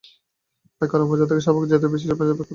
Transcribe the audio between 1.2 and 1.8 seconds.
থেকে শাহবাগ